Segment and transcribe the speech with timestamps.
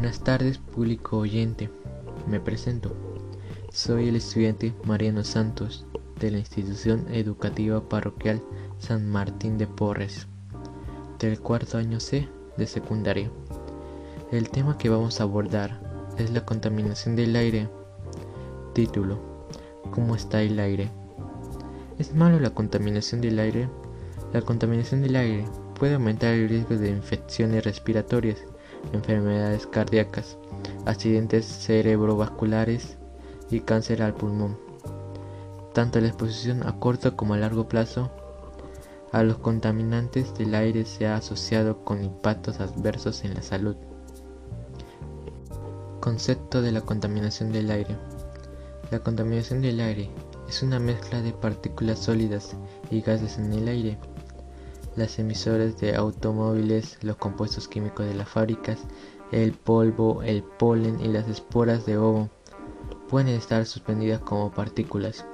[0.00, 1.70] Buenas tardes, público oyente.
[2.28, 2.94] Me presento.
[3.72, 5.86] Soy el estudiante Mariano Santos
[6.20, 8.40] de la Institución Educativa Parroquial
[8.78, 10.28] San Martín de Porres,
[11.18, 13.28] del cuarto año C de secundaria.
[14.30, 15.80] El tema que vamos a abordar
[16.16, 17.68] es la contaminación del aire.
[18.74, 19.18] Título.
[19.90, 20.92] ¿Cómo está el aire?
[21.98, 23.68] ¿Es malo la contaminación del aire?
[24.32, 25.44] La contaminación del aire
[25.76, 28.44] puede aumentar el riesgo de infecciones respiratorias,
[28.92, 30.38] enfermedades cardíacas,
[30.86, 32.96] accidentes cerebrovasculares
[33.50, 34.58] y cáncer al pulmón.
[35.72, 38.10] Tanto la exposición a corto como a largo plazo
[39.12, 43.76] a los contaminantes del aire se ha asociado con impactos adversos en la salud.
[46.00, 47.96] Concepto de la contaminación del aire.
[48.90, 50.10] La contaminación del aire
[50.48, 52.56] es una mezcla de partículas sólidas
[52.90, 53.98] y gases en el aire
[54.98, 58.80] las emisoras de automóviles, los compuestos químicos de las fábricas,
[59.32, 62.28] el polvo, el polen y las esporas de ovo
[63.08, 65.24] pueden estar suspendidas como partículas.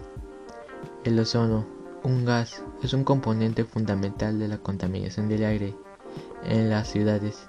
[1.05, 1.67] El ozono,
[2.03, 5.75] un gas, es un componente fundamental de la contaminación del aire
[6.45, 7.47] en las ciudades.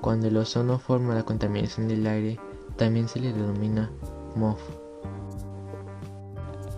[0.00, 2.38] Cuando el ozono forma la contaminación del aire,
[2.76, 3.90] también se le denomina
[4.36, 4.60] MOF.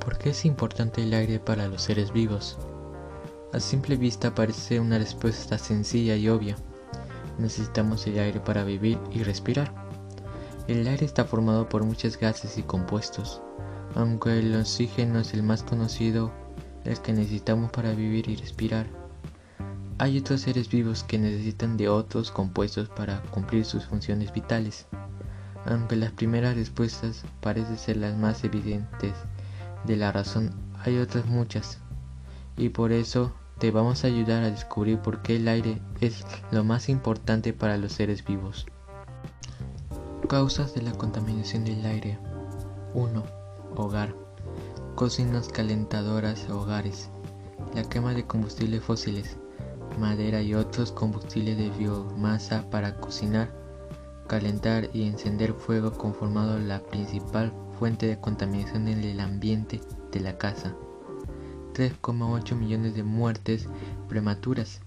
[0.05, 2.59] ¿Por qué es importante el aire para los seres vivos?
[3.53, 6.57] A simple vista parece una respuesta sencilla y obvia.
[7.39, 9.75] Necesitamos el aire para vivir y respirar.
[10.69, 13.43] El aire está formado por muchos gases y compuestos.
[13.95, 16.33] Aunque el oxígeno es el más conocido,
[16.85, 18.87] el que necesitamos para vivir y respirar.
[19.99, 24.87] Hay otros seres vivos que necesitan de otros compuestos para cumplir sus funciones vitales.
[25.67, 29.13] Aunque las primeras respuestas parecen ser las más evidentes
[29.85, 31.81] de la razón, hay otras muchas.
[32.57, 36.65] Y por eso te vamos a ayudar a descubrir por qué el aire es lo
[36.65, 38.67] más importante para los seres vivos.
[40.29, 42.19] Causas de la contaminación del aire
[42.95, 43.23] 1.
[43.77, 44.17] Hogar.
[44.97, 47.09] Cocinas calentadoras hogares.
[47.73, 49.37] La quema de combustibles fósiles,
[49.97, 53.49] madera y otros combustibles de biomasa para cocinar,
[54.27, 60.37] calentar y encender fuego conformado la principal fuente de contaminación en el ambiente de la
[60.37, 60.75] casa.
[61.73, 63.69] 3,8 millones de muertes
[64.09, 64.81] prematuras.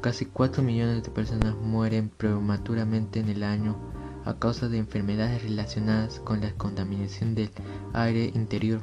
[0.00, 3.76] Casi 4 millones de personas mueren prematuramente en el año
[4.24, 7.50] a causa de enfermedades relacionadas con la contaminación del
[7.94, 8.82] aire interior,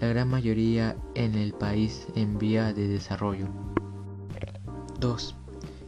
[0.00, 3.46] la gran mayoría en el país en vía de desarrollo.
[5.00, 5.34] 2.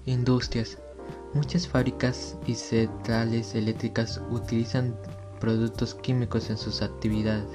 [0.07, 0.79] Industrias.
[1.35, 4.97] Muchas fábricas y centrales eléctricas utilizan
[5.41, 7.51] productos químicos en sus actividades.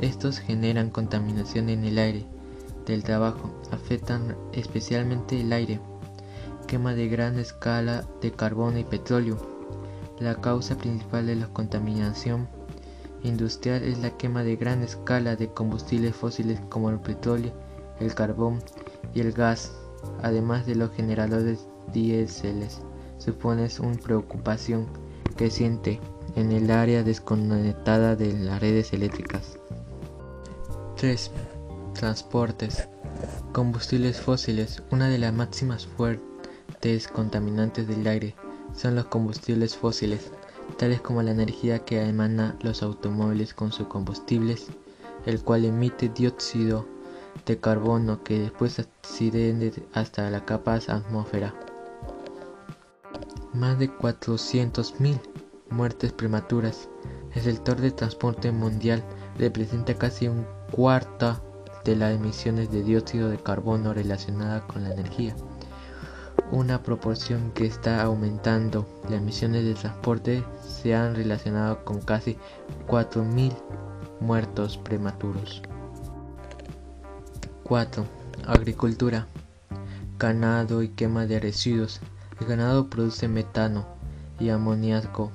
[0.00, 2.26] Estos generan contaminación en el aire,
[2.90, 5.80] del trabajo afectan especialmente el aire,
[6.66, 9.36] quema de gran escala de carbón y petróleo.
[10.18, 12.48] La causa principal de la contaminación
[13.22, 17.52] industrial es la quema de gran escala de combustibles fósiles como el petróleo,
[18.00, 18.62] el carbón
[19.14, 19.72] y el gas,
[20.22, 22.82] además de los generadores diéseles.
[23.18, 24.86] Supone una preocupación
[25.36, 26.00] creciente
[26.36, 29.58] en el área desconectada de las redes eléctricas.
[30.96, 31.30] 3.
[32.00, 32.88] Transportes.
[33.52, 34.82] Combustibles fósiles.
[34.90, 38.34] Una de las máximas fuertes contaminantes del aire
[38.74, 40.32] son los combustibles fósiles,
[40.78, 44.68] tales como la energía que emana los automóviles con sus combustibles,
[45.26, 46.86] el cual emite dióxido
[47.44, 51.54] de carbono que después asciende hasta la capa atmósfera.
[53.52, 55.20] Más de 400.000
[55.68, 56.88] muertes prematuras.
[57.34, 59.04] El sector de transporte mundial
[59.36, 61.49] representa casi un cuarto
[61.84, 65.34] de las emisiones de dióxido de carbono relacionada con la energía,
[66.50, 68.86] una proporción que está aumentando.
[69.04, 72.36] Las emisiones de transporte se han relacionado con casi
[72.86, 73.54] 4.000
[74.20, 75.62] muertos prematuros.
[77.64, 78.04] 4.
[78.46, 79.26] Agricultura.
[80.18, 82.00] Ganado y quema de residuos.
[82.40, 83.86] El ganado produce metano
[84.38, 85.30] y amoníaco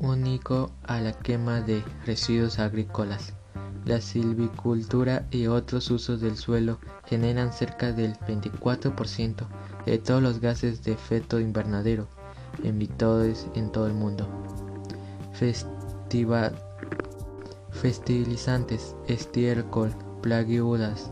[0.00, 3.34] único a la quema de residuos agrícolas.
[3.88, 9.46] La silvicultura y otros usos del suelo generan cerca del 24%
[9.86, 12.06] de todos los gases de efecto invernadero
[12.62, 14.28] emitidos en todo el mundo.
[15.32, 16.52] Festiva,
[17.70, 19.90] festilizantes, estiércol,
[20.20, 21.10] plaguiudas,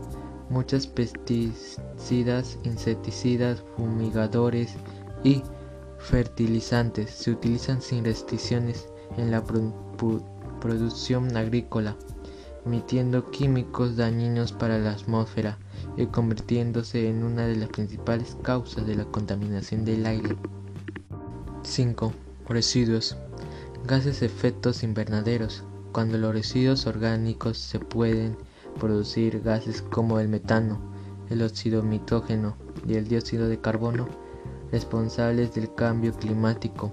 [0.51, 4.75] muchos pesticidas, insecticidas, fumigadores
[5.23, 5.41] y
[5.97, 8.87] fertilizantes se utilizan sin restricciones
[9.17, 9.43] en la
[10.61, 11.97] producción agrícola
[12.67, 15.57] emitiendo químicos dañinos para la atmósfera
[15.95, 20.35] y convirtiéndose en una de las principales causas de la contaminación del aire.
[21.63, 22.11] 5.
[22.49, 23.15] Residuos.
[23.85, 25.63] Gases efectos invernaderos.
[25.93, 28.37] Cuando los residuos orgánicos se pueden
[28.77, 30.77] producir gases como el metano,
[31.29, 34.09] el óxido nitrógeno y el dióxido de carbono,
[34.73, 36.91] responsables del cambio climático.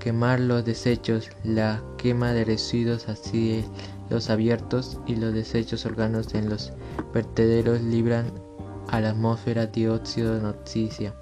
[0.00, 3.64] Quemar los desechos, la quema de residuos así
[4.12, 6.74] los abiertos y los desechos orgánicos en los
[7.14, 8.30] vertederos libran
[8.88, 11.14] a la atmósfera dióxido de noticia,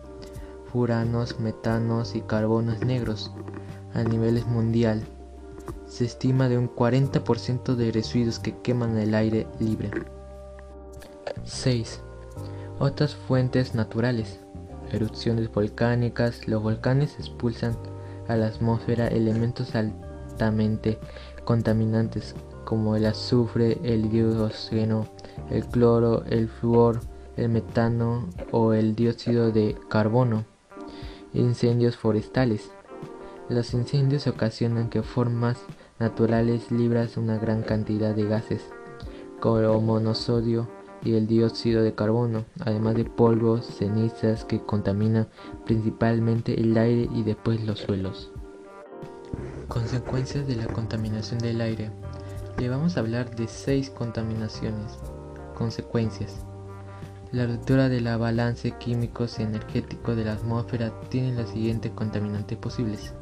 [0.73, 3.33] furanos, metanos y carbonos negros
[3.95, 5.05] a niveles mundial.
[5.87, 9.91] Se estima de un 40% de residuos que queman el aire libre.
[11.45, 12.01] 6.
[12.81, 14.41] Otras fuentes naturales.
[14.91, 16.49] Erupciones volcánicas.
[16.49, 17.77] Los volcanes expulsan
[18.27, 20.99] a la atmósfera elementos altamente
[21.45, 22.35] contaminantes
[22.71, 25.05] como el azufre, el dióxido,
[25.51, 27.01] el cloro, el flúor,
[27.37, 30.45] el metano o el dióxido de carbono.
[31.35, 32.71] Incendios forestales.
[33.49, 35.59] Los incendios ocasionan que formas
[35.99, 38.63] naturales libras una gran cantidad de gases,
[39.41, 40.69] como monosodio
[41.03, 45.27] y el dióxido de carbono, además de polvos, cenizas que contaminan
[45.67, 48.31] principalmente el aire y después los suelos.
[49.67, 51.91] Consecuencias de la contaminación del aire.
[52.61, 54.99] Le vamos a hablar de seis contaminaciones.
[55.57, 56.45] Consecuencias.
[57.33, 62.59] La ruptura de la balance químicos y energético de la atmósfera tiene los siguientes contaminantes
[62.59, 63.15] posibles.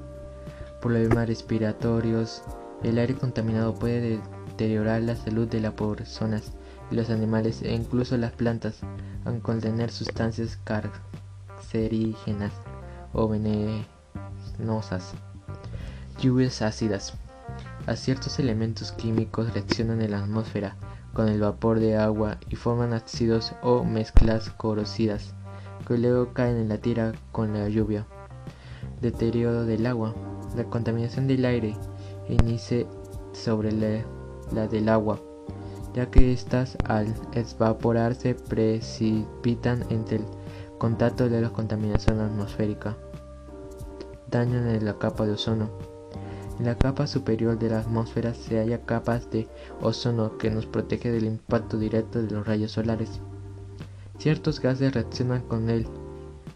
[0.82, 2.43] Problemas respiratorios.
[2.82, 6.55] El aire contaminado puede deteriorar la salud de las personas
[6.90, 8.81] y los animales e incluso las plantas,
[9.25, 12.55] al contener sustancias cancerígenas
[13.12, 15.14] o venenosas.
[16.20, 17.17] Lluvias ácidas.
[17.88, 20.76] A ciertos elementos químicos reaccionan en la atmósfera
[21.14, 25.32] con el vapor de agua y forman ácidos o mezclas corrosivas
[25.87, 28.06] que luego caen en la tierra con la lluvia.
[29.00, 30.14] Deterioro del agua.
[30.55, 31.79] La contaminación del aire
[32.29, 32.85] inicia
[33.32, 35.19] sobre la, del agua,
[35.94, 40.25] ya que éstas al evaporarse precipitan entre el
[40.76, 42.99] contacto de la contaminación atmosférica.
[44.31, 45.88] Daño en la capa de ozono.
[46.59, 49.47] En la capa superior de la atmósfera se halla capas de
[49.81, 53.21] ozono que nos protege del impacto directo de los rayos solares.
[54.19, 55.87] Ciertos gases reaccionan con él,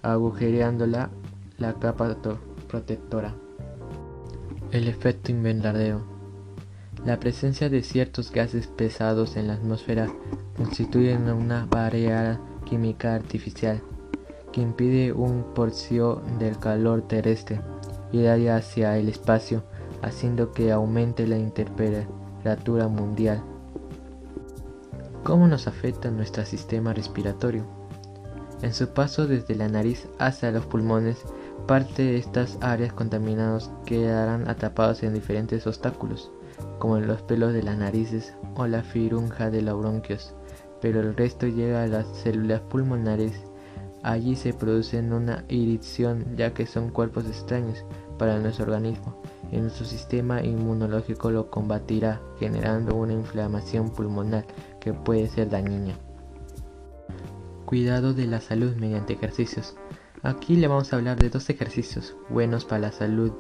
[0.03, 1.11] agujereándola
[1.59, 2.17] la capa
[2.67, 3.35] protectora.
[4.73, 6.03] El efecto invernadero.
[7.05, 10.13] La presencia de ciertos gases pesados en la atmósfera
[10.57, 13.81] constituye una barrera química artificial
[14.51, 17.61] que impide un porción del calor terrestre
[18.13, 19.65] ir hacia el espacio
[20.03, 23.43] haciendo que aumente la temperatura mundial.
[25.25, 27.65] ¿Cómo nos afecta nuestro sistema respiratorio?
[28.61, 31.19] En su paso desde la nariz hacia los pulmones,
[31.67, 36.31] parte de estas áreas contaminadas quedarán atrapadas en diferentes obstáculos,
[36.79, 40.35] como los pelos de las narices o la firunja de los bronquios,
[40.81, 43.33] pero el resto llega a las células pulmonares.
[44.03, 47.85] Allí se produce una irritación ya que son cuerpos extraños
[48.19, 49.22] para nuestro organismo
[49.53, 54.47] en nuestro sistema inmunológico lo combatirá, generando una inflamación pulmonar
[54.81, 55.95] que puede ser dañina.
[57.67, 59.77] Cuidado de la salud mediante ejercicios.
[60.23, 63.32] Aquí le vamos a hablar de dos ejercicios buenos para la salud.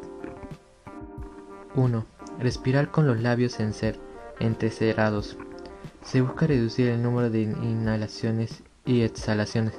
[1.74, 2.04] 1.
[2.38, 3.98] Respirar con los labios en ser
[4.38, 5.38] entrecerrados.
[6.02, 9.74] Se busca reducir el número de inhalaciones y exhalaciones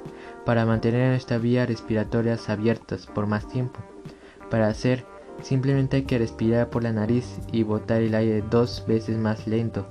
[0.46, 3.80] para mantener esta vía respiratorias abiertas por más tiempo.
[4.50, 5.06] Para hacer
[5.42, 9.86] Simplemente hay que respirar por la nariz y botar el aire dos veces más lento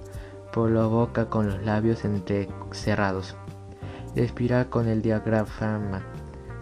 [0.53, 3.37] por la boca con los labios entrecerrados.
[4.15, 6.03] Respirar con el diafragma.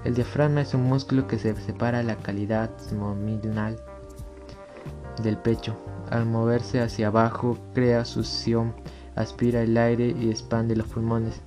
[0.05, 3.77] El diafragma es un músculo que se separa la calidad abdominal
[5.23, 5.77] del pecho.
[6.11, 8.75] Al moverse hacia abajo crea succión,
[9.15, 11.41] aspira el aire y expande los pulmones.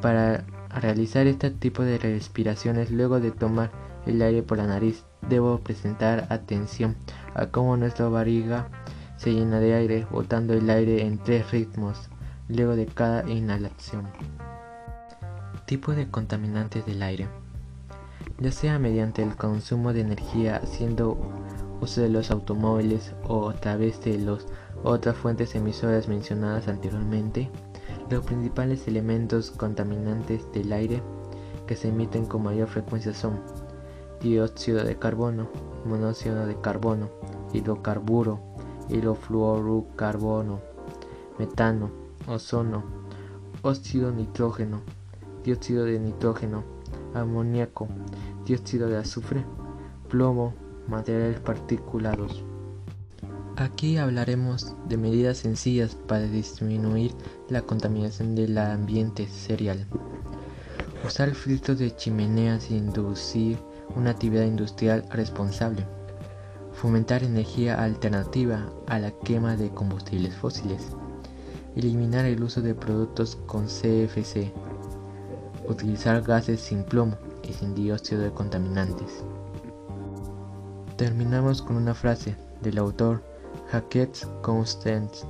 [0.00, 0.44] Para
[0.80, 3.70] realizar este tipo de respiraciones luego de tomar
[4.06, 6.96] el aire por la nariz debo presentar atención
[7.34, 8.68] a cómo nuestra barriga
[9.16, 12.10] se llena de aire, botando el aire en tres ritmos
[12.48, 14.08] luego de cada inhalación.
[15.66, 17.28] Tipo de contaminantes del aire.
[18.38, 21.16] Ya sea mediante el consumo de energía haciendo
[21.80, 24.46] uso de los automóviles o a través de las
[24.84, 27.48] otras fuentes emisoras mencionadas anteriormente,
[28.10, 31.02] los principales elementos contaminantes del aire
[31.66, 33.40] que se emiten con mayor frecuencia son
[34.22, 35.48] dióxido de carbono,
[35.84, 37.08] monóxido de carbono,
[37.52, 38.40] hidrocarburo,
[38.88, 40.60] hidrofluorocarbono,
[41.38, 41.90] metano,
[42.26, 42.84] ozono,
[43.62, 44.80] óxido nitrógeno,
[45.44, 46.62] dióxido de nitrógeno,
[47.14, 47.88] amoníaco,
[48.46, 49.44] dióxido de azufre,
[50.08, 50.54] plomo,
[50.88, 52.44] materiales particulados.
[53.56, 57.12] Aquí hablaremos de medidas sencillas para disminuir
[57.48, 59.86] la contaminación del ambiente serial.
[61.04, 63.58] Usar filtros de chimeneas inducir
[63.96, 65.86] una actividad industrial responsable.
[66.72, 70.88] Fomentar energía alternativa a la quema de combustibles fósiles.
[71.76, 74.52] Eliminar el uso de productos con CFC.
[75.68, 79.24] Utilizar gases sin plomo y sin dióxido de contaminantes.
[80.96, 83.22] Terminamos con una frase del autor
[83.70, 85.26] Hackett Constance.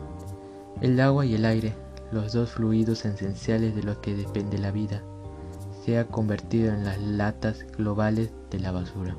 [0.81, 1.75] El agua y el aire,
[2.11, 5.03] los dos fluidos esenciales de los que depende la vida,
[5.85, 9.17] se ha convertido en las latas globales de la basura.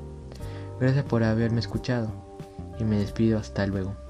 [0.80, 2.10] Gracias por haberme escuchado
[2.78, 4.03] y me despido hasta luego.